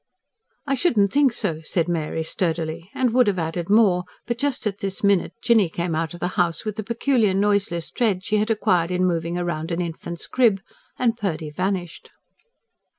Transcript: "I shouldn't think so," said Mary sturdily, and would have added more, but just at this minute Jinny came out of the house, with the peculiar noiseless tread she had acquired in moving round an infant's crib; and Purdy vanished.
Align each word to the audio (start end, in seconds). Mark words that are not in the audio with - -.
"I 0.65 0.73
shouldn't 0.73 1.13
think 1.13 1.31
so," 1.31 1.61
said 1.63 1.87
Mary 1.87 2.23
sturdily, 2.23 2.89
and 2.95 3.13
would 3.13 3.27
have 3.27 3.37
added 3.37 3.69
more, 3.69 4.03
but 4.25 4.39
just 4.39 4.65
at 4.65 4.79
this 4.79 5.03
minute 5.03 5.33
Jinny 5.43 5.69
came 5.69 5.93
out 5.93 6.15
of 6.15 6.19
the 6.19 6.29
house, 6.41 6.65
with 6.65 6.77
the 6.77 6.83
peculiar 6.83 7.35
noiseless 7.35 7.91
tread 7.91 8.23
she 8.23 8.37
had 8.37 8.49
acquired 8.49 8.89
in 8.89 9.05
moving 9.05 9.35
round 9.35 9.69
an 9.69 9.79
infant's 9.79 10.25
crib; 10.25 10.59
and 10.97 11.17
Purdy 11.17 11.51
vanished. 11.51 12.09